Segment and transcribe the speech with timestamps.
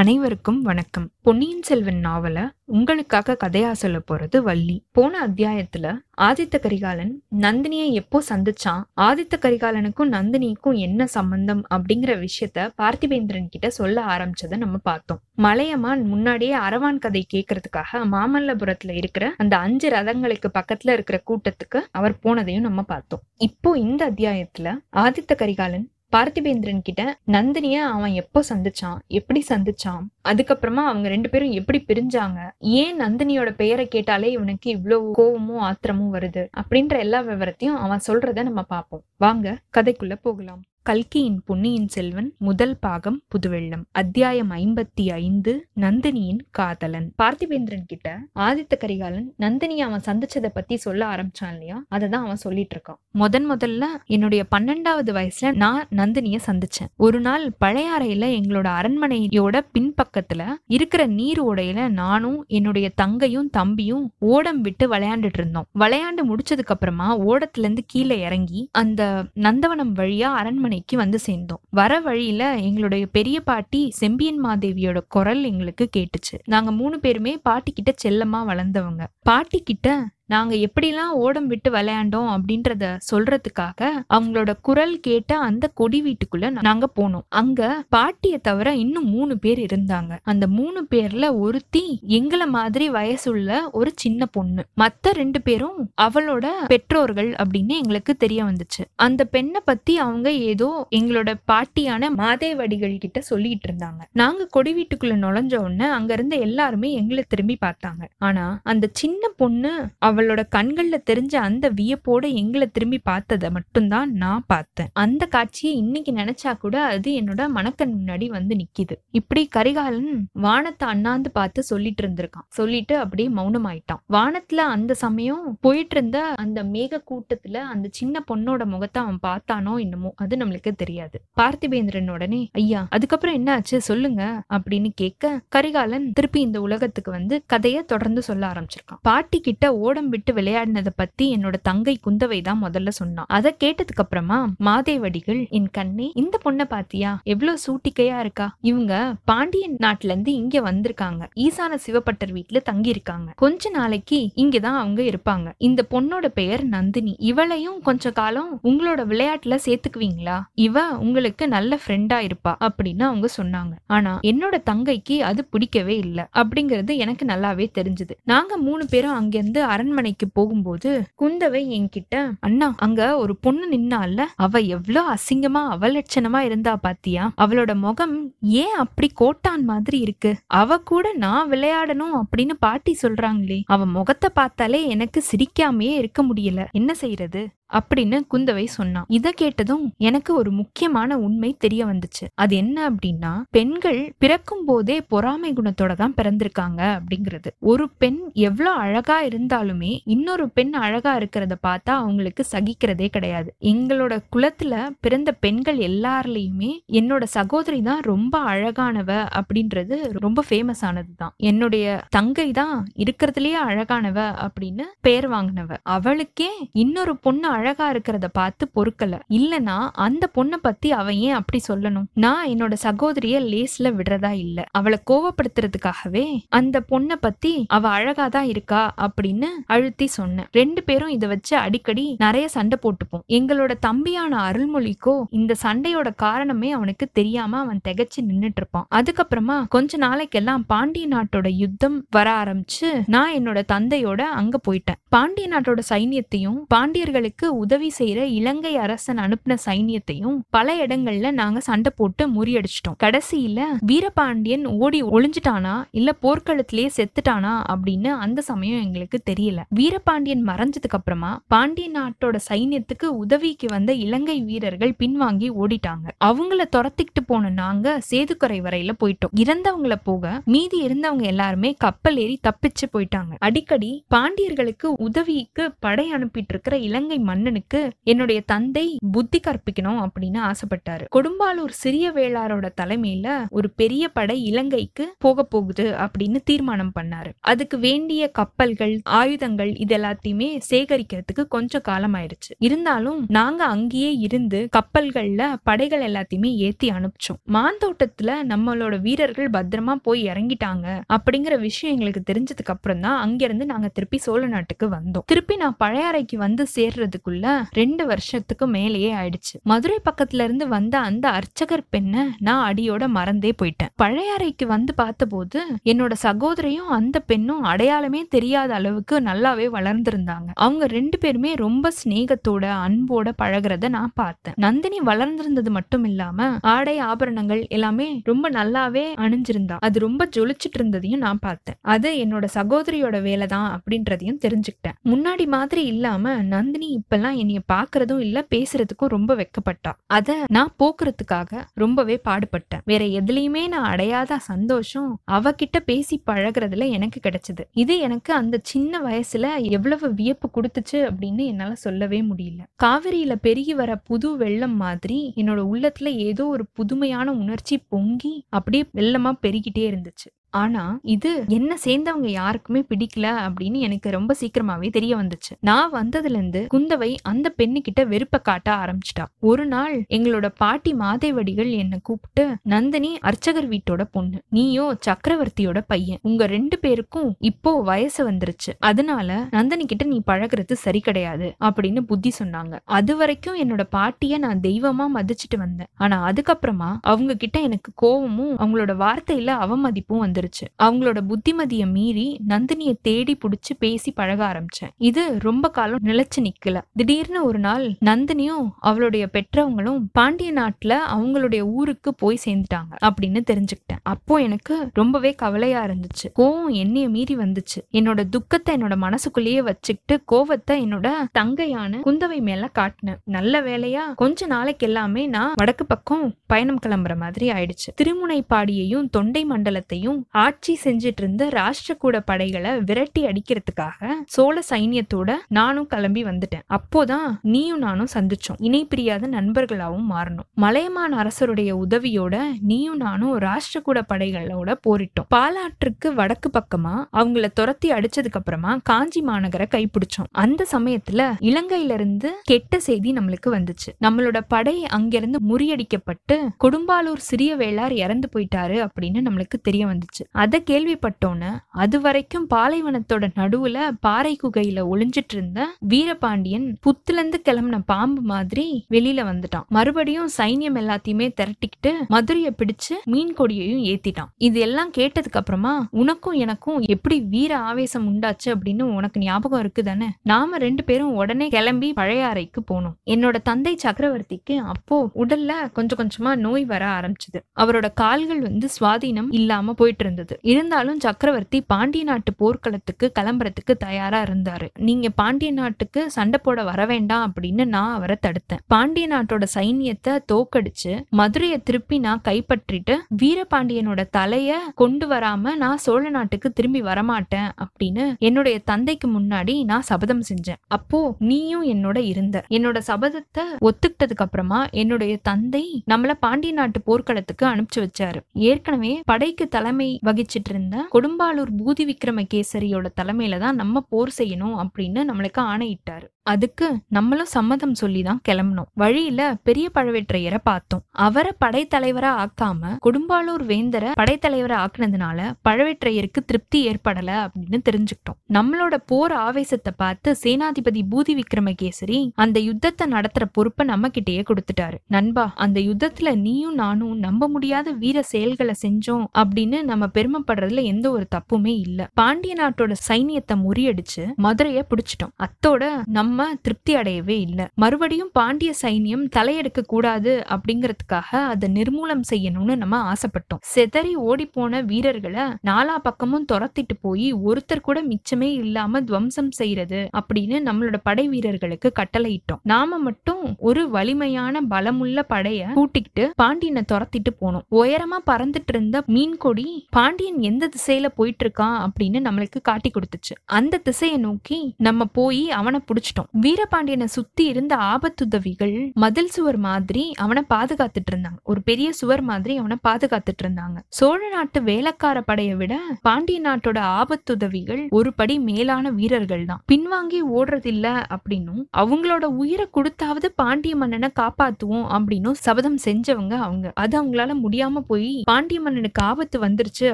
[0.00, 1.10] அனைவருக்கும் வணக்கம்.
[1.22, 4.84] பொன்னியின் செல்வன் நாவல உங்களுக்காக கதையா சொல்ல போறது வள்ளி.
[4.92, 8.82] போன அத்தியாயத்துல ஆதித்த கரிகாலன் நந்தினியை எப்போ சந்திச்சான்?
[9.00, 15.20] ஆதித்த கரிகாலனுக்கும் நந்தினிக்கும் என்ன சம்பந்தம் அப்படிங்கிற விஷயத்த பார்த்திபேந்திரன் கிட்ட சொல்ல ஆரம்பிச்சதை நம்ம பார்த்தோம்.
[15.34, 22.60] மலையமான் முன்னாடியே அரவான் கதை கேட்கறதுக்காக மாமல்லபுரத்துல இருக்கிற அந்த அஞ்சு ரதங்களுக்கு பக்கத்துல இருக்கிற கூட்டத்துக்கு அவர் போனதையும்
[22.60, 23.22] நம்ம பார்த்தோம்.
[23.36, 28.98] இப்போ இந்த அத்தியாயத்துல ஆதித்த கரிகாலன் பார்த்திபேந்திரன் கிட்ட நந்தினிய அவன் எப்போ சந்திச்சான்?
[29.06, 30.04] எப்படி சந்திச்சான்?
[30.28, 32.50] அதுக்கப்புறமா அவங்க ரெண்டு பேரும் எப்படி பிரிஞ்சாங்க?
[32.58, 36.48] ஏன் நந்தினியோட பெயரை கேட்டாலே இவனுக்கு இவ்வளவு கோவமும் ஆத்திரமும் வருது?
[36.62, 39.04] அப்படின்ற எல்லா விவரத்தையும் அவன் சொல்றத நம்ம பார்ப்போம்.
[39.16, 40.62] வாங்க கதைக்குள்ள போகலாம்.
[40.82, 47.12] கல்கியின் பொன்னியின் செல்வன் முதல் பாகம் புதுவெள்ளம் அத்தியாயம் ஐம்பத்தி ஐந்து நந்தினியின் காதலன்.
[47.22, 51.84] பார்த்திபேந்திரன் கிட்ட ஆதித்த கரிகாலன் நந்தினி அவன் சந்திச்சதை பத்தி சொல்ல ஆரம்பிச்சான் இல்லையா?
[51.88, 52.94] அதை தான் அவன் சொல்லிட்டு இருக்கான்.
[53.10, 56.90] முதன் முதல்ல என்னுடைய பன்னெண்டாவது வயசுல நான் நந்தினிய சந்திச்சேன்.
[56.96, 64.88] ஒரு நாள் பழையாறையில எங்களோட அரண்மனையோட பின்பக்கத்துல இருக்கிற நீர் ஓடையில நானும் என்னுடைய தங்கையும் தம்பியும் ஓடம் விட்டு
[64.88, 65.66] விளையாண்டுட்டு இருந்தோம்.
[65.78, 71.60] விளையாண்டு முடிச்சதுக்கு அப்புறமா ஓடத்துல இருந்து கீழே இறங்கி அந்த நந்தவனம் வழியா அரண்மனை அரண்மனைக்கு வந்து சேர்ந்தோம்.
[71.70, 76.36] வர வழியில எங்களுடைய பெரிய பாட்டி செம்பியன் மாதேவியோட குரல் எங்களுக்கு கேட்டுச்சு.
[76.44, 79.02] நாங்க மூணு பேருமே பாட்டி கிட்ட செல்லமா வளர்ந்தவங்க.
[79.22, 79.88] பாட்டி கிட்ட
[80.30, 87.26] நாங்க எப்படிலாம் ஓடம் விட்டு விளையாண்டோம் அப்படின்றத சொல்றதுக்காக அவங்களோட குரல் கேட்ட அந்த கொடி வீட்டுக்குள்ள நாங்க போனோம்.
[87.40, 90.12] அங்க பாட்டிய தவிர இன்னும் மூணு பேர் இருந்தாங்க.
[90.22, 91.84] அந்த மூணு பேர்ல ஒருத்தி
[92.18, 94.62] எங்கள மாதிரி வயசுள்ள ஒரு சின்ன பொண்ணு.
[94.80, 98.82] மத்த ரெண்டு பேரும் அவளோட பெற்றோர்கள் அப்படின்னு எங்களுக்கு தெரிய வந்துச்சு.
[99.06, 104.02] அந்த பெண்ணை பத்தி அவங்க ஏதோ எங்களோட பாட்டியான மாதேவடிகள் கிட்ட சொல்லிட்டு இருந்தாங்க.
[104.12, 108.02] நாங்க கொடி வீட்டுக்குள்ள நுழைஞ்ச உடனே அங்க இருந்த எல்லாருமே எங்களை திரும்பி பார்த்தாங்க.
[108.18, 114.44] ஆனா அந்த சின்ன பொண்ணு அவ அவளோட கண்கள்ல தெரிஞ்ச அந்த வியப்போட எங்களை திரும்பி பார்த்ததை மட்டும்தான் நான்
[114.46, 114.88] பார்த்தேன்.
[115.02, 118.94] அந்த காட்சியை இன்னைக்கு நினைச்சா கூட அது என்னோட மனக்கண் முன்னாடி வந்து நிக்குது.
[119.10, 120.10] இப்படி கரிகாலன்
[120.46, 122.46] வானத்தை அண்ணாந்து பார்த்து சொல்லிட்டு இருந்திருக்கான்.
[122.58, 124.02] சொல்லிட்டு அப்படியே மௌனமாயிட்டான்.
[124.16, 130.12] வானத்துல அந்த சமயம் போயிட்டு இருந்த அந்த மேக கூட்டத்துல அந்த சின்ன பொண்ணோட முகத்தை அவன் பார்த்தானோ என்னமோ
[130.16, 131.16] அது நம்மளுக்கு தெரியாது.
[131.40, 133.80] பார்த்திபேந்திரன் உடனே ஐயா அதுக்கப்புறம் என்ன ஆச்சு?
[133.90, 134.22] சொல்லுங்க
[134.56, 139.02] அப்படின்னு கேட்க கரிகாலன் திருப்பி இந்த உலகத்துக்கு வந்து கதையை தொடர்ந்து சொல்ல ஆரம்பிச்சிருக்கான்.
[139.02, 144.52] பாட்டி கிட்ட ஓடம் விட்டு விளையாடினதை பத்தி என்னோட தங்கை குந்தவை தான் முதல்ல சொன்னான் அதை கேட்டதுக்கு அப்புறமா
[144.64, 147.20] மாதேவடிகள் என் கண்ணே இந்த பொண்ணை பாத்தியா?
[147.24, 148.56] எவ்வளவு சூட்டிக்கையா இருக்கா?
[148.60, 151.28] இவங்க பாண்டியன் நாட்டுல இருந்து இங்க வந்திருக்காங்க.
[151.36, 155.52] ஈசான சிவப்பட்டர் வீட்டுல தங்கி இருக்காங்க கொஞ்ச நாளைக்கு இங்கதான் அவங்க இருப்பாங்க.
[155.58, 157.16] இந்த பொண்ணோட பெயர் நந்தினி.
[157.20, 160.40] இவளையும் கொஞ்ச காலம் உங்களோட விளையாட்டுல சேர்த்துக்குவீங்களா?
[160.54, 163.72] இவ உங்களுக்கு நல்ல ஃப்ரெண்டா இருப்பா அப்படின்னு அவங்க சொன்னாங்க.
[163.86, 166.24] ஆனா என்னோட தங்கைக்கு அது பிடிக்கவே இல்லை.
[166.34, 168.14] அப்படிங்கறது எனக்கு நல்லாவே தெரிஞ்சது.
[168.24, 170.90] நாங்க மூணு பேரும் அங்கிருந்து அரண் அரண்மனைக்கு போகும்போது
[171.22, 177.22] குந்தவை என்கிட்ட அண்ணா அங்க ஒரு பொண்ணு நின்னால அவ எவ்வளவு அசிங்கமா அவலட்சணமா இருந்தா பாத்தியா?
[177.40, 178.14] அவளோட முகம்
[178.60, 180.30] ஏன் அப்படி கோட்டான் மாதிரி இருக்கு?
[180.54, 186.60] அவ கூட நான் விளையாடணும் அப்படின்னு பாட்டி சொல்றாங்களே அவ முகத்தை பார்த்தாலே எனக்கு சிரிக்காமையே இருக்க முடியல.
[186.72, 187.42] என்ன செய்யறது
[187.78, 189.06] அப்படின்னு குந்தவை சொன்னான்.
[189.08, 192.24] இதை கேட்டதும் எனக்கு ஒரு முக்கியமான உண்மை தெரிய வந்துச்சு.
[192.34, 197.50] அது என்ன அப்படின்னா பெண்கள் பிறக்கும் போதே பொறாமை குணத்தோட தான் பிறந்திருக்காங்க அப்படிங்கிறது.
[197.58, 203.50] ஒரு பெண் எவ்வளவு அழகா இருந்தாலுமே இன்னொரு பெண் அழகா இருக்கிறத பார்த்தா அவங்களுக்கு சகிக்கிறதே கிடையாது.
[203.72, 206.70] எங்களோட குலத்துல பிறந்த பெண்கள் எல்லாருலயுமே
[207.00, 209.10] என்னோட சகோதரி தான் ரொம்ப அழகானவ
[209.40, 211.34] அப்படின்றது ரொம்ப ஃபேமஸ் ஆனது தான்.
[211.36, 215.70] என்னுடைய தங்கை தான் இருக்கிறதுலயே அழகானவ அப்படின்னு பெயர் வாங்கினவ.
[215.82, 219.14] அவளுக்கே இன்னொரு பொண்ணு அழகா இருக்கிறத பார்த்து பொறுக்கல.
[219.38, 222.06] இல்லனா அந்த பொண்ணை பத்தி அவன் ஏன் அப்படி சொல்லணும்?
[222.14, 224.58] நான் என்னோட சகோதரிய லேஸ்ல விடுறதா இல்ல.
[224.78, 230.48] அவளை கோவப்படுத்துறதுக்காகவே அந்த பொண்ணை பத்தி அவ அழகா தான் இருக்கா அப்படின்னு அழுத்தி சொன்னேன்.
[230.52, 233.24] ரெண்டு பேரும் இதை வச்சு அடிக்கடி நிறைய சண்டை போட்டுப்போம்.
[233.38, 240.64] எங்களோட தம்பியான அருள்மொழிக்கோ இந்த சண்டையோட காரணமே அவனுக்கு தெரியாம அவன் திகச்சு நின்னுட்டு இருப்பான் அதுக்கப்புறமா கொஞ்ச நாளைக்கெல்லாம்
[240.66, 244.98] பாண்டிய நாட்டோட யுத்தம் வர ஆரம்பிச்சு நான் என்னோட தந்தையோட அங்க போயிட்டேன்.
[245.08, 252.28] பாண்டிய நாட்டோட சைன்யத்தையும் பாண்டியர்களுக்கு உதவி செய்யற இலங்கை அரசன் அனுப்பின சைன்யத்தையும் பல இடங்கள்ல நாங்க சண்டை போட்டு
[252.28, 252.98] முறியடிச்சிட்டோம்.
[253.02, 255.82] கடைசியில வீரபாண்டியன் ஓடி ஒளிஞ்சிட்டானா?
[255.90, 257.62] இல்ல போர்க்களத்திலேயே செத்துட்டானா?
[257.70, 259.58] அப்படின்னு அந்த சமயம் எங்களுக்கு தெரியல.
[259.68, 266.10] வீரபாண்டியன் மறைஞ்சதுக்கு அப்புறமா பாண்டிய நாட்டோட சைன்யத்துக்கு உதவிக்கு வந்த இலங்கை வீரர்கள் பின்வாங்கி ஓடிட்டாங்க.
[266.24, 269.36] அவங்கள துரத்திக்கிட்டு போன நாங்க சேதுக்கரை வரையில போயிட்டோம்.
[269.36, 273.32] இறந்தவங்கள போக மீதி இருந்தவங்க எல்லாருமே கப்பல் ஏறி தப்பிச்சு போயிட்டாங்க.
[273.38, 281.04] அடிக்கடி பாண்டியர்களுக்கு உதவிக்கு படை அனுப்பிட்டு இருக்கிற இலங்கை மன்னனுக்கு என்னுடைய தந்தை புத்தி கற்பிக்கணும் அப்படின்னு ஆசைப்பட்டாரு.
[281.16, 283.28] கொடும்பாலூர் சிறிய வேளாரோட தலைமையில
[283.58, 287.30] ஒரு பெரிய படை இலங்கைக்கு போக போகுது அப்படின்னு தீர்மானம் பண்ணாரு.
[287.50, 295.46] அதுக்கு வேண்டிய கப்பல்கள் ஆயுதங்கள் இது எல்லாத்தையுமே சேகரிக்கிறதுக்கு கொஞ்சம் காலம் ஆயிடுச்சு இருந்தாலும் நாங்க அங்கேயே இருந்து கப்பல்கள்ல
[295.62, 297.40] படைகள் எல்லாத்தையுமே ஏத்தி அனுப்பிச்சோம்.
[297.56, 300.86] மாந்தோட்டத்துல நம்மளோட வீரர்கள் பத்திரமா போய் இறங்கிட்டாங்க
[301.16, 305.26] அப்படிங்கிற விஷயம் எங்களுக்கு தெரிஞ்சதுக்கு அப்புறம் தான் அங்கிருந்து நாங்க திருப்பி சோழ நாட்டுக்கு வந்தோம்.
[305.32, 309.54] திருப்பி நான் பழையாறைக்கு வந்து சேர்றதுக்கு வர்றதுக்குள்ள ரெண்டு வருஷத்துக்கு மேலேயே ஆயிடுச்சு.
[309.62, 313.92] மதுரை பக்கத்துல இருந்து வந்த அந்த அர்ச்சகர் பெண்ணை நான் அடியோட மறந்தே போயிட்டேன்.
[314.02, 320.50] பழையாறைக்கு வந்து பார்த்தபோது என்னோட சகோதரியும் அந்த பெண்ணும் அடையாளமே தெரியாத அளவுக்கு நல்லாவே வளர்ந்திருந்தாங்க.
[320.54, 324.54] அவங்க ரெண்டு பேருமே ரொம்ப சிநேகத்தோட அன்போட பழகிறத நான் பார்த்தேன்.
[324.56, 329.76] நந்தினி வளர்ந்திருந்தது மட்டும் இல்லாம ஆடை ஆபரணங்கள் எல்லாமே ரொம்ப நல்லாவே அணிஞ்சிருந்தா.
[329.78, 331.78] அது ரொம்ப ஜொலிச்சிட்டு இருந்ததையும் நான் பார்த்தேன்.
[331.80, 334.96] அது என்னோட சகோதரியோட வேலை தான் அப்படின்றதையும் தெரிஞ்சுக்கிட்டேன்.
[335.04, 339.92] முன்னாடி மாதிரி இல்லாம நந்தினி இப்பெல்லாம் என்னைய பாக்குறதும் இல்ல பேசுறதுக்கும் ரொம்ப வெக்கப்பட்டா.
[340.06, 342.82] அத நான் போக்குறதுக்காக ரொம்பவே பாடுபட்டேன்.
[342.84, 347.60] வேற எதுலயுமே நான் அடையாத சந்தோஷம் அவகிட்ட பேசி பழகுறதுல எனக்கு கிடைச்சது.
[347.72, 352.60] இது எனக்கு அந்த சின்ன வயசுல எவ்வளவு வியப்பு கொடுத்துச்சு அப்படின்னு என்னால சொல்லவே முடியல.
[352.84, 359.32] காவிரியில பெருகி வர புது வெள்ளம் மாதிரி என்னோட உள்ளத்துல ஏதோ ஒரு புதுமையான உணர்ச்சி பொங்கி அப்படியே வெள்ளமா
[359.42, 360.28] பெருகிட்டே இருந்துச்சு.
[360.50, 365.52] ஆனா இது என்ன சேர்ந்தவங்க யாருக்குமே பிடிக்கல அப்படின்னு எனக்கு ரொம்ப சீக்கிரமாவே தெரிய வந்துச்சு.
[365.60, 369.24] நான் வந்ததுல இருந்து குந்தவை அந்த பெண்ணு கிட்ட வெறுப்ப காட்ட ஆரம்பிச்சிட்டா.
[369.40, 374.38] ஒரு நாள் எங்களோட பாட்டி மாதேவடிகள் என்னை கூப்பிட்டு நந்தினி அர்ச்சகர் வீட்டோட பொண்ணு.
[374.48, 376.18] நீயோ சக்கரவர்த்தியோட பையன்.
[376.22, 378.72] உங்க ரெண்டு பேருக்கும் இப்போ வயசு வந்துருச்சு.
[378.78, 382.78] அதனால நந்தினி கிட்ட நீ பழகுறது சரி கிடையாது அப்படின்னு புத்தி சொன்னாங்க.
[382.84, 385.88] அது வரைக்கும் என்னோட பாட்டிய நான் தெய்வமா மதிச்சுட்டு வந்தேன்.
[385.94, 390.66] ஆனா அதுக்கப்புறமா அவங்க கிட்ட எனக்கு கோவமும் அவங்களோட வார்த்தையில அவமதிப்பும் வந்துருச்சு.
[390.82, 394.92] அவங்களோட புத்திமதிய மீறி நந்தினிய தேடி புடிச்சு பேசி பழக ஆரம்பிச்சேன்.
[394.96, 396.80] இது ரொம்ப காலம் நிலைச்சு நிக்கல.
[396.94, 404.02] திடீர்னு ஒரு நாள் நந்தினியும் அவளுடைய பெற்றவங்களும் பாண்டிய நாட்டுல அவங்களுடைய ஊருக்கு போய் சேர்ந்துட்டாங்க அப்படின்னு தெரிஞ்சுக்கிட்டேன்.
[404.02, 406.26] அப்போ எனக்கு ரொம்பவே கவலையா இருந்துச்சு.
[406.38, 407.78] கோவம் என்னைய மீறி வந்துச்சு.
[407.92, 411.08] என்னோட துக்கத்தை என்னோட மனசுக்குள்ளேயே வச்சுக்கிட்டு கோவத்தை என்னோட
[411.38, 413.20] தங்கையான குந்தவை மேல காட்டினேன்.
[413.24, 417.88] நல்ல வேலையா கொஞ்ச நாளைக்கு எல்லாமே நான் வடக்கு பக்கம் பயணம் கிளம்புற மாதிரி ஆயிடுச்சு.
[418.02, 426.62] திருமுனைப்பாடியையும் தொண்டை மண்டலத்தையும் ஆட்சி செஞ்சிட்டு இருந்த ராஷ்டிரகூட படைகளை விரட்டி அடிக்கிறதுக்காக சோழ சைன்யத்தோட நானும் கிளம்பி வந்துட்டேன்.
[426.68, 428.58] அப்போதான் நீயும் நானும் சந்திச்சோம்.
[428.58, 430.48] இணை பிரியாத நண்பர்களாவும் மாறணும்.
[430.54, 435.28] மலையமான் அரசருடைய உதவியோட நீயும் நானும் ராஷ்டிரகூட படைகளோட போரிட்டோம்.
[435.34, 440.28] பாலாற்றுக்கு வடக்கு பக்கமா அவங்கள துரத்தி அடிச்சதுக்கு அப்புறமா காஞ்சி மாநகரை கைப்பிடிச்சோம்.
[440.30, 443.90] அந்த சமயத்துல இலங்கையில இருந்து கெட்ட செய்தி நம்மளுக்கு வந்துச்சு.
[444.00, 450.19] நம்மளோட படை அங்கிருந்து முறியடிக்கப்பட்டு கொடும்பாலூர் சிறிய வேளார் இறந்து போயிட்டாரு அப்படின்னு நம்மளுக்கு தெரிய வந்துச்சு.
[450.32, 458.84] அத கேள்விப்பட்டோன்னு அது வரைக்கும் பாலைவனத்தோட நடுவுல பாறை குகையில ஒளிஞ்சிட்டு இருந்த வீரபாண்டியன் புத்துலேருந்து கிளம்பின பாம்பு மாதிரி
[458.90, 459.66] வெளியில வந்துட்டான்.
[459.68, 464.30] மறுபடியும் சைன்யம் எல்லாத்தையுமே திரட்டிக்கிட்டு மதுரையை பிடிச்சு மீன் கொடியையும் ஏத்திட்டான்.
[464.36, 470.08] இது எல்லாம் கேட்டதுக்கு அப்புறமா உனக்கும் எனக்கும் எப்படி வீர ஆவேசம் உண்டாச்சு அப்படின்னு உனக்கு ஞாபகம் இருக்குதானே?
[470.22, 472.96] நாம ரெண்டு பேரும் உடனே கிளம்பி பழையாறைக்கு போனோம்.
[473.06, 477.38] என்னோட தந்தை சக்கரவர்த்திக்கு அப்போ உடல்ல கொஞ்சம் கொஞ்சமா நோய் வர ஆரம்பிச்சது.
[477.60, 480.38] அவரோட கால்கள் வந்து சுவாதீனம் இல்லாம போயிட்டு இருந்தது.
[480.52, 484.68] இருந்தாலும் சக்கரவர்த்தி பாண்டிய நாட்டு போர்க்களத்துக்கு கிளம்புறதுக்கு தயாரா இருந்தாரு.
[484.88, 488.62] நீங்க பாண்டிய நாட்டுக்கு சண்டை போட வர வேண்டாம் அப்படின்னு நான் அவரை தடுத்தேன்.
[488.66, 496.48] பாண்டிய நாட்டோட சைன்யத்தை தோக்கடிச்சு மதுரையை திருப்பி நான் கைப்பற்றிட்டு வீரபாண்டியனோட தலைய கொண்டு வராம நான் சோழ நாட்டுக்கு
[496.52, 500.60] திரும்பி வரமாட்டேன் அப்படின்னு என்னுடைய தந்தைக்கு முன்னாடி நான் சபதம் செஞ்சேன்.
[500.76, 502.44] அப்போ நீயும் என்னோட இருந்த.
[502.56, 508.20] என்னோட சபதத்தை ஒத்துக்கிட்டதுக்கு அப்புறமா என்னுடைய தந்தை நம்மள பாண்டிய நாட்டு போர்க்களத்துக்கு அனுப்பிச்சு வச்சாரு.
[508.50, 515.40] ஏற்கனவே படைக்கு தலைமை வகிச்சிட்டு இருந்த கொடும்பாலூர் பூதி விக்ரமகேசரியோட தலைமையில தான் நம்ம போர் செய்யணும் அப்படின்னு நம்மளுக்கு
[515.52, 516.06] ஆணையிட்டாரு.
[516.26, 518.68] அதுக்கு நம்மளும் சம்மதம் சொல்லி தான் கிளம்பணும்.
[518.74, 520.82] வழியில பெரிய பழவேற்றையரை பார்த்தோம்.
[521.06, 528.18] அவரை படைத்தலைவரா ஆக்காம கொடும்பாலூர் வேந்தரை படைத்தலைவரா ஆக்குனதுனால பழவேற்றையருக்கு திருப்தி ஏற்படல அப்படின்னு தெரிஞ்சுக்கிட்டோம்.
[528.36, 534.76] நம்மளோட போர் ஆவேசத்தை பார்த்து சேனாதிபதி பூதி விக்ரமகேசரி அந்த யுத்தத்தை நடத்துற பொறுப்பை நம்ம கிட்டேயே கொடுத்துட்டாரு.
[534.86, 541.06] நண்பா அந்த யுத்தத்துல நீயும் நானும் நம்ப முடியாத வீர செயல்களை செஞ்சோம் அப்படின்னு நம்ம பெருமைப்படுறதுல எந்த ஒரு
[541.14, 541.88] தப்புமே இல்ல.
[541.94, 545.14] பாண்டிய நாட்டோட சைனியத்தை முறியடிச்சு மதுரைய பிடிச்சிட்டோம்.
[545.26, 546.09] அத்தோட நம்ம
[546.42, 547.48] திருப்தி அடையவே இல்ல.
[547.54, 553.42] மறுபடியும் பாண்டிய சைன்யம் தலையெடுக்க கூடாது அப்படிங்கறதுக்காக அதை நிர்மூலம் செய்யணும்னு நம்ம ஆசைப்பட்டோம்.
[553.54, 560.36] செதறி ஓடி போன வீரர்களை நாலா பக்கமும் துரத்திட்டு போய் ஒருத்தர் கூட மிச்சமே இல்லாம துவம்சம் செய்யறது அப்படின்னு
[560.48, 562.40] நம்மளோட படை வீரர்களுக்கு கட்டளையிட்டோம்.
[562.42, 567.42] நாம மட்டும் ஒரு வலிமையான பலமுள்ள படைய கூட்டிக்கிட்டு பாண்டியனை துரத்திட்டு போனோம்.
[567.50, 573.14] உயரமா பறந்துட்டு இருந்த மீன்கொடி பாண்டியன் எந்த திசையில போயிட்டு இருக்கான் அப்படின்னு நம்மளுக்கு காட்டி கொடுத்துச்சு.
[573.24, 575.99] அந்த திசையை நோக்கி நம்ம போய் அவனை புடிச்சிட்டோம்.
[576.24, 581.18] வீரபாண்டியனை சுத்தி இருந்த ஆபத்துதவிகள் மதில் சுவர் மாதிரி அவனை பாதுகாத்துட்டு இருந்தாங்க.
[581.22, 583.58] ஒரு பெரிய சுவர் மாதிரி அவனை பாதுகாத்துட்டு இருந்தாங்க.
[583.68, 589.42] சோழ நாட்டு வேலைக்கார படையை விட பாண்டிய நாட்டோட ஆபத்துதவிகள் ஒரு படி மேலான வீரர்கள் தான்.
[589.52, 596.52] பின்வாங்கி ஓடுறதில்ல அப்படின்னும் அவங்களோட உயிரை கொடுத்தாவது பாண்டிய மன்னனை காப்பாத்துவோம் அப்படின்னும் சபதம் செஞ்சவங்க அவங்க.
[596.54, 599.66] அது அவங்களால முடியாம போய் பாண்டிய மன்னனுக்கு ஆபத்து வந்துருச்சு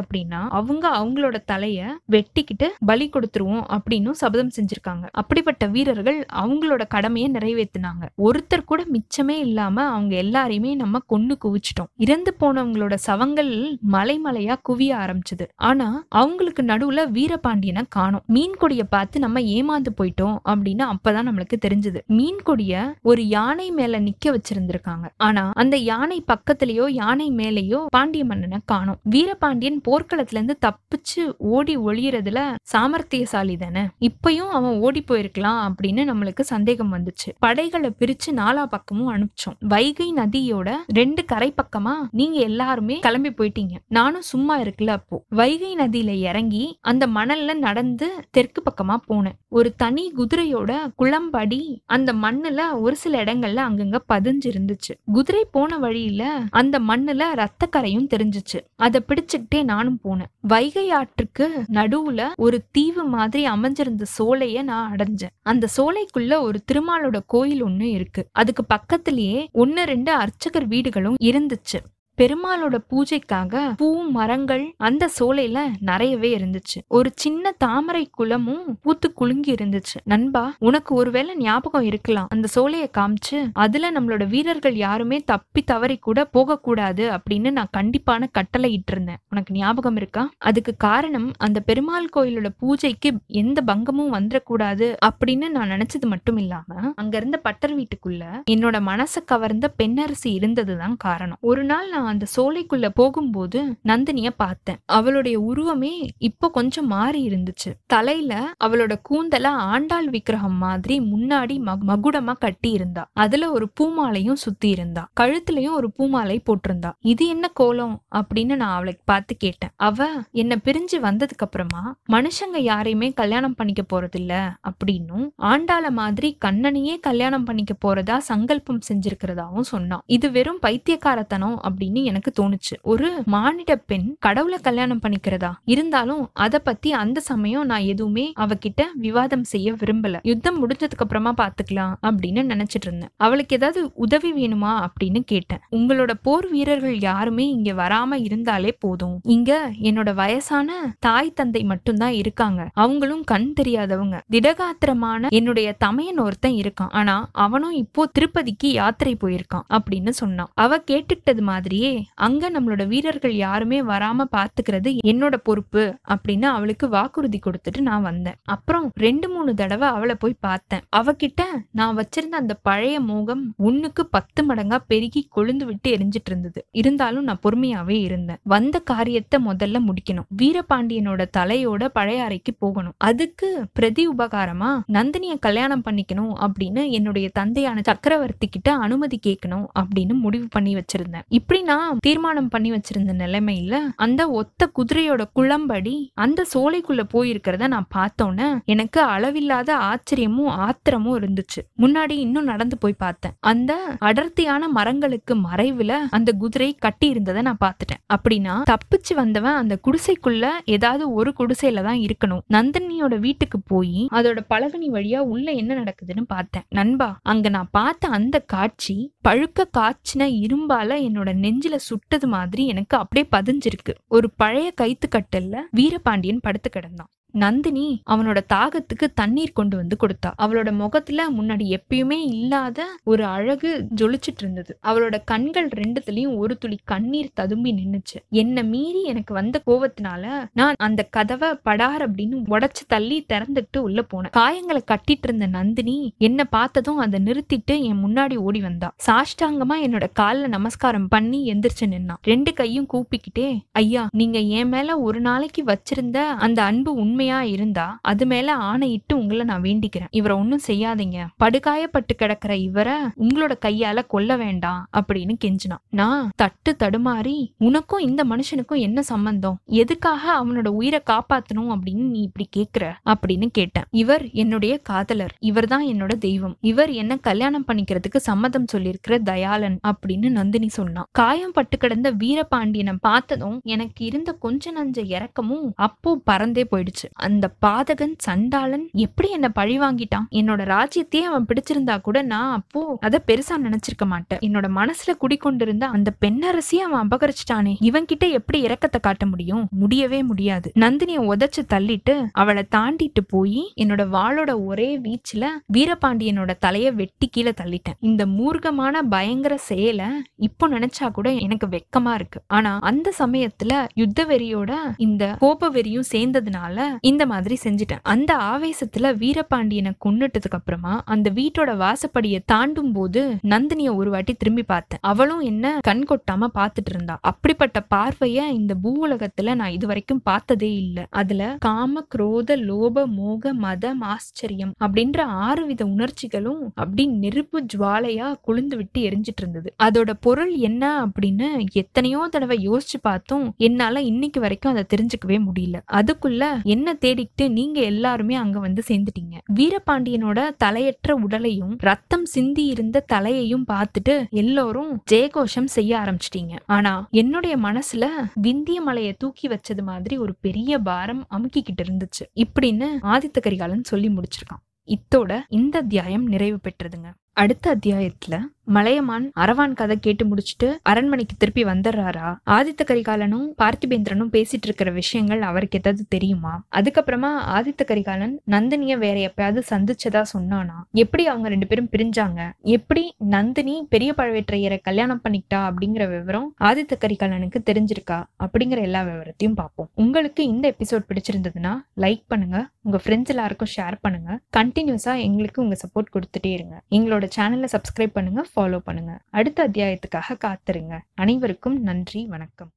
[0.01, 5.05] அப்படின்னா அவங்க அவங்களோட தலைய வெட்டிக்கிட்டு பலி கொடுத்துருவோம் அப்படின்னு சபதம் செஞ்சிருக்காங்க.
[5.13, 11.91] அப்படிப்பட்ட வீரர்கள் அவங்களோட கடமையை நிறைவேற்றினாங்க ஒருத்தர் கூட மிச்சமே இல்லாம அவங்க எல்லாரையுமே நம்ம கொண்டு குவிச்சிட்டோம்.
[11.97, 15.45] இறந்து போனவங்களோட சவங்கள் மலை மலையா குவிய ஆரம்பிச்சது.
[15.57, 18.25] ஆனா அவங்களுக்கு நடுவுல வீரபாண்டியனை காணோம்.
[18.27, 22.01] மீன் கொடிய பார்த்து நம்ம ஏமாந்து போயிட்டோம் அப்படின்னு அப்பதான் நம்மளுக்கு தெரிஞ்சது.
[22.07, 25.07] மீன் கொடிய ஒரு யானை மேல நிக்க வச்சிருந்திருக்காங்க.
[25.17, 29.01] ஆனா அந்த யானை பக்கத்திலயோ யானை மேலேயோ பாண்டிய மன்னனை காணோம்.
[29.03, 32.41] வீரபாண்டியன் போர்க்களத்துல இருந்து தப்பிச்சு ஓடி ஒளியறதுல
[32.73, 33.85] சாமர்த்தியசாலி தானே.
[34.01, 37.31] இப்பயும் அவன் ஓடி போயிருக்கலாம் அப்படின்னு நம்மளுக்கு சந்தேகம் வந்துச்சு.
[37.39, 39.57] படைகளை பிரிச்சு நாலா பக்கமும் அனுப்பிச்சோம்.
[39.59, 43.75] வைகை நதியோட ரெண்டு கரை பக்கமா நீங்க எல்லாருமே கிளம்பி போயிட்டீங்க.
[43.89, 45.25] நானும் சும்மா இருக்குல்ல அப்போ.
[45.29, 49.37] வைகை நதியில இறங்கி அந்த மணல்ல நடந்து தெற்கு பக்கமா போனேன்.
[49.49, 56.43] ஒரு தனி குதிரையோட குளம்படி அந்த மண்ணுல ஒரு சில இடங்கள்ல அங்கங்க பதிஞ்சு இருந்துச்சு குதிரை போன வழியில
[56.51, 58.61] அந்த மண்ணுல ரத்த கரையும் தெரிஞ்சுச்சு.
[58.77, 60.31] அதை பிடிச்சுக்கிட்டே நானும் போனேன்.
[60.41, 65.35] வைகை ஆற்றுக்கு நடுவுல ஒரு தீவு மாதிரி அமைஞ்சிருந்த சோலைய நான் அடைஞ்சேன்.
[65.43, 68.29] அந்த சோலை சாலைக்குள்ள ஒரு திருமாலோட கோயில் ஒண்ணு இருக்கு.
[68.33, 71.79] அதுக்கு பக்கத்திலேயே ஒன்னு ரெண்டு அர்ச்சகர் வீடுகளும் இருந்துச்சு.
[72.21, 76.79] பெருமாளோட பூஜைக்காக பூ மரங்கள் அந்த சோலையில நிறையவே இருந்துச்சு.
[76.89, 79.99] ஒரு சின்ன தாமரை குளமும் பூத்து குலுங்கி இருந்துச்சு.
[80.05, 82.27] நண்பா உனக்கு ஒருவேளை ஞாபகம் இருக்கலாம்.
[82.31, 88.27] அந்த சோலையை காமிச்சு அதுல நம்மளோட வீரர்கள் யாருமே தப்பி தவறி கூட போக கூடாது அப்படின்னு நான் கண்டிப்பான
[88.33, 90.31] கட்டளை இருந்தேன் உனக்கு ஞாபகம் இருக்கா?
[90.39, 97.17] அதுக்கு காரணம் அந்த பெருமாள் கோயிலோட பூஜைக்கு எந்த பங்கமும் வந்துடக்கூடாது அப்படின்னு நான் நினைச்சது மட்டும் இல்லாம அங்க
[97.17, 101.37] இருந்த பட்டர் வீட்டுக்குள்ள என்னோட மனசை கவர்ந்த பெண்ணரசி இருந்ததுதான் காரணம்.
[101.41, 104.81] ஒரு நாள் நான் அந்த சோலைக்குள்ள போகும்போது நந்தினிய பார்த்தேன்.
[104.85, 107.71] அவளுடைய உருவமே இப்போ கொஞ்சம் மாறி இருந்துச்சு.
[107.87, 108.33] தலையில
[108.65, 111.55] அவளோட கூந்தல ஆண்டாள் விக்கிரகம் மாதிரி முன்னாடி
[111.87, 113.03] மகுடமா கட்டி இருந்தா.
[113.13, 115.03] அதுல ஒரு பூமாலையும் சுத்தி இருந்தா.
[115.21, 116.93] கழுத்துலயும் ஒரு பூமாலை போட்டிருந்தா.
[117.01, 117.97] இது என்ன கோலம்?
[118.17, 119.71] அப்படின்னு நான் அவளை பார்த்து கேட்டேன்.
[119.77, 121.83] அவ என்ன பிரிஞ்சு வந்ததுக்கு அப்புறமா
[122.13, 124.35] மனுஷங்க யாரையுமே கல்யாணம் பண்ணிக்க போறதில்ல
[124.69, 130.03] அப்படின்னும் ஆண்டாள மாதிரி கண்ணனையே கல்யாணம் பண்ணிக்க போறதா சங்கல்பம் செஞ்சிருக்கிறதாவும் சொன்னான்.
[130.07, 132.75] இது வெறும் பைத்தியக்காரத்தனம் அப்படின்னு எனக்கு தோணுச்சு.
[132.83, 135.53] ஒரு மானிட பெண் கடவுளை கல்யாணம் பண்ணிக்கிறதா?
[135.65, 140.19] இருந்தாலும் அத பத்தி அந்த சமயம் நான் எதுவுமே அவகிட்ட விவாதம் செய்ய விரும்பல.
[140.23, 143.09] யுத்தம் முடிஞ்சதுக்கு அப்புறமா பாத்துக்கலாம் அப்படின்னு நினைச்சிட்டு இருந்தேன்.
[143.17, 145.59] அவளுக்கு ஏதாவது உதவி வேணுமா அப்படின்னு கேட்டேன்.
[145.71, 149.21] உங்களோட போர் வீரர்கள் யாருமே இங்க வராம இருந்தாலே போதும்.
[149.23, 152.71] இங்க என்னோட வயசான தாய் தந்தை மட்டும்தான் இருக்காங்க.
[152.73, 154.21] அவங்களும் கண் தெரியாதவங்க.
[154.33, 156.91] திடகாத்திரமான என்னுடைய தமையன் ஒருத்தன் இருக்கான்.
[156.91, 160.49] ஆனா அவனும் இப்போ திருப்பதிக்கு யாத்திரை போயிருக்கான் அப்படின்னு சொன்னான்.
[160.55, 161.86] அவ கேட்டுக்கிட்டது மாதிரியே
[162.27, 168.39] அங்க நம்மளோட வீரர்கள் யாருமே வராம பாத்துக்கிறது என்னோட பொறுப்பு அப்படின்னு அவளுக்கு வாக்குறுதி கொடுத்துட்டு நான் வந்தேன்.
[168.45, 170.85] அப்புறம் ரெண்டு மூணு தடவை அவளை போய் பார்த்தேன்.
[170.97, 176.61] அவகிட்ட நான் வச்சிருந்த அந்த பழைய மோகம் ஒண்ணுக்கு பத்து மடங்கா பெருகி கொழுந்து விட்டு எரிஞ்சிட்டு இருந்தது.
[176.71, 178.41] இருந்தாலும் நான் பொறுமையாவே இருந்தேன்.
[178.55, 180.29] வந்த காரியத்தை முதல்ல முடிக்கணும்.
[180.43, 182.97] வீரபாண்டியனோட தலையோட பழைய அறைக்கு போகணும்.
[183.09, 190.47] அதுக்கு பிரதி உபகாரமா நந்தினிய கல்யாணம் பண்ணிக்கணும் அப்படின்னு என்னுடைய தந்தையான சக்கரவர்த்தி கிட்ட அனுமதி கேட்கணும் அப்படின்னு முடிவு
[190.51, 191.27] பண்ணி வச்சிருந்தேன்.
[191.29, 198.49] இப்படி நான் தீர்மானம் பண்ணி வச்சிருந்த நிலைமையில அந்த ஒத்த குதிரையோட குளம்படி அந்த சோலைக்குள்ள போயிருக்கிறத நான் பார்த்தோன்னே
[198.65, 201.61] எனக்கு அளவில்லாத ஆச்சரியமும் ஆத்திரமும் இருந்துச்சு.
[201.79, 203.35] முன்னாடி இன்னும் நடந்து போய் பார்த்தேன்.
[203.41, 208.03] அந்த அடர்த்தியான மரங்களுக்கு மறைவுல அந்த குதிரை கட்டி இருந்ததை நான் பார்த்துட்டேன்.
[208.15, 212.43] அப்படின்னா தப்பிச்சு வந்தவன் அந்த குடிசைக்குள்ள ஏதாவது ஒரு குடிசையில தான் இருக்கணும்.
[212.55, 216.67] நந்தினியோட வீட்டுக்கு போய் அதோட பலகனி வழியா உள்ள என்ன நடக்குதுன்னு பார்த்தேன்.
[216.69, 218.97] நண்பா அங்க நான் பார்த்த அந்த காட்சி
[219.29, 223.95] பழுக்க காய்ச்சின இரும்பால என்னோட நெஞ்சு நெஞ்சில சுட்டது மாதிரி எனக்கு அப்படியே பதிஞ்சிருக்கு.
[224.09, 227.13] ஒரு பழைய கைத்து கட்டல்ல வீரபாண்டியன் படுத்து கிடந்தான்.
[227.45, 230.31] நந்தினி அவனோட தாகத்துக்கு தண்ணீர் கொண்டு வந்து கொடுத்தா.
[230.43, 234.73] அவளோட முகத்துல முன்னாடி எப்பயுமே இல்லாத ஒரு அழகு ஜொலிச்சிட்டு இருந்தது.
[234.83, 238.19] அவளோட கண்கள் ரெண்டுத்துலயும் ஒரு துளி கண்ணீர் ததும்பி நின்னுச்சு.
[238.31, 244.35] என்ன மீறி எனக்கு வந்த கோவத்தினால நான் அந்த கதவை படார் அப்படின்னு உடச்சு தள்ளி திறந்துட்டு உள்ள போனேன்.
[244.37, 248.89] காயங்களை கட்டிட்டு இருந்த நந்தினி என்ன பார்த்ததும் அதை நிறுத்திட்டு என் முன்னாடி ஓடி வந்தா.
[249.07, 255.21] சாஷ்டாங்கமா என்னோட காலில் நமஸ்காரம் பண்ணி எந்திரிச்சு நின்னான் ரெண்டு கையும் கூப்பிக்கிட்டே ஐயா நீங்க என் மேல ஒரு
[255.21, 260.11] நாளைக்கு வச்சிருந்த அந்த அன்பு உண்மை உண்மையா இருந்தா அது மேல ஆணையிட்டு உங்களை நான் வேண்டிக்கிறேன்.
[260.11, 261.27] இவரை ஒன்னும் செய்யாதீங்க.
[261.45, 265.83] படுகாயப்பட்டு கிடக்கிற இவரை உங்களோட கையால கொல்ல வேண்டாம் அப்படின்னு கெஞ்சினான்.
[265.91, 269.59] நான் தட்டு தடுமாறி உனக்கும் இந்த மனுஷனுக்கும் என்ன சம்பந்தம்?
[269.65, 272.93] எதுக்காக அவனோட உயிரை காப்பாத்தணும் அப்படின்னு நீ இப்படி கேக்குற?
[273.05, 273.89] அப்படின்னு கேட்டேன்.
[273.91, 275.35] இவர் என்னுடைய காதலர்.
[275.41, 276.57] இவர் தான் என்னோட தெய்வம்.
[276.61, 281.09] இவர் என்ன கல்யாணம் பண்ணிக்கிறதுக்கு சம்மதம் சொல்லியிருக்கிற தயாளன் அப்படின்னு நந்தினி சொன்னான்.
[281.13, 287.06] காயம் பட்டு கிடந்த வீரபாண்டியனை பார்த்ததும் எனக்கு இருந்த கொஞ்ச நஞ்ச இறக்கமும் அப்போ பறந்தே போயிடுச்சு.
[287.13, 293.23] அந்த பாதகன் சண்டாளன் எப்படி என்ன பழி வாங்கிட்டான் என்னோட ராஜ்யத்தையே அவன் பிடிச்சிருந்தா கூட நான் அப்போ அத
[293.27, 294.39] பெருசா நினைச்சிருக்க மாட்டேன்.
[294.39, 297.77] என்னோட மனசுல குடிக்கொண்டிருந்த அந்த பெண்ணரசியை அவன் அபகரிச்சிட்டானே.
[297.81, 299.69] இவன் கிட்ட எப்படி இறக்கத்தை காட்ட முடியும்?
[299.71, 300.73] முடியவே முடியாது.
[300.75, 307.97] நந்தினிய உதைச்சு தள்ளிட்டு அவளை தாண்டிட்டு போய் என்னோட வாளோட ஒரே வீச்சுல வீரபாண்டியனோட தலைய வெட்டி கீழே தள்ளிட்டேன்.
[308.01, 312.43] இந்த மூர்க்கமான பயங்கர செயலை இப்போ நினைச்சா கூட எனக்கு வெக்கமா இருக்கு.
[312.47, 318.03] ஆனா அந்த சமயத்துல யுத்த வெறியோட இந்த கோப வெறியும் சேர்ந்ததுனால இந்த மாதிரி செஞ்சுட்டேன்.
[318.03, 324.99] அந்த ஆவேசத்துல வீரபாண்டியனை கொன்னுட்டதுக்கு அப்புறமா அந்த வீட்டோட வாசப்படியை தாண்டும் போது நந்தினிய ஒரு வாட்டி திரும்பி பார்த்தேன்.
[325.03, 327.19] அவளும் என்ன கண் கொட்டாம பார்த்துட்டு இருந்தா.
[327.21, 331.07] அப்படிப்பட்ட பார்வைய இந்த பூவுலகத்துல நான் இது வரைக்கும் பார்த்ததே இல்ல.
[331.11, 338.77] அதுல காம குரோத லோப மோக மதம் ஆச்சரியம் அப்படின்ற ஆறு வித உணர்ச்சிகளும் அப்படி நெருப்பு ஜுவாலையா குளிந்து
[338.77, 339.75] விட்டு எரிஞ்சிட்டு இருந்தது.
[339.83, 345.77] அதோட பொருள் என்ன அப்படின்னு எத்தனையோ தடவை யோசிச்சு பார்த்தும் என்னால இன்னைக்கு வரைக்கும் அதை தெரிஞ்சுக்கவே முடியல.
[345.93, 349.35] அதுக்குள்ள என்ன தேடிக்கிட்டு நீங்க எல்லாருமே அங்க வந்து சேர்ந்துட்டீங்க.
[349.55, 356.57] வீரபாண்டியனோட தலையற்ற உடலையும் ரத்தம் சிந்தி இருந்த தலையையும் பார்த்துட்டு எல்லோரும் ஜெயகோஷம் செய்ய ஆரம்பிச்சிட்டீங்க.
[356.67, 362.25] ஆனா என்னுடைய மனசுல விந்திய மலையை தூக்கி வச்சது மாதிரி ஒரு பெரிய பாரம் அமுக்கிக்கிட்டு இருந்துச்சு.
[362.35, 364.65] இப்படின்னு ஆதித்த கரிகாலன் சொல்லி முடிச்சிருக்கான்.
[364.87, 367.13] இத்தோட இந்த அத்தியாயம் நிறைவு பெற்றதுங்க.
[367.33, 372.29] அடுத்த அத்தியாயத்துல மலையமான் அரவான் கதை கேட்டு முடிச்சுட்டு அரண்மனைக்கு திருப்பி வந்துடுறாரா?
[372.47, 376.65] ஆதித்த கரிகாலனும் பார்த்திபேந்திரனும் பேசிட்டு இருக்கிற விஷயங்கள் அவருக்கு ஏதாவது தெரியுமா?
[376.77, 380.79] அதுக்கப்புறமா ஆதித்த கரிகாலன் நந்தினிய வேற எப்பயாவது சந்திச்சதா சொன்னானா?
[380.93, 382.51] எப்படி அவங்க ரெண்டு பேரும் பிரிஞ்சாங்க?
[382.61, 388.25] எப்படி நந்தினி பெரிய பழவேற்றையரை கல்யாணம் பண்ணிக்கிட்டா அப்படிங்கிற விவரம் ஆதித்த கரிகாலனுக்கு தெரிஞ்சிருக்கா?
[388.47, 389.91] அப்படிங்கிற எல்லா விவரத்தையும் பார்ப்போம்.
[389.95, 392.69] உங்களுக்கு இந்த எபிசோட் பிடிச்சிருந்ததுன்னா லைக் பண்ணுங்க.
[392.83, 394.41] உங்க ஃப்ரெண்ட்ஸ் எல்லாருக்கும் ஷேர் பண்ணுங்க.
[394.57, 396.83] கண்டினியூஸா எங்களுக்கு உங்க சப்போர்ட் கொடுத்துட்டே இருங்க.
[396.91, 398.45] எங்களோட சேனலை சப்ஸ்கிரைப் பண்ணுங்க.
[398.57, 399.19] ஃபாலோ பண்ணுங்க.
[399.31, 400.99] அடுத்த அத்தியாயத்துக்காக காத்திருங்க.
[401.15, 402.71] அனைவருக்கும் நன்றி வணக்கம்.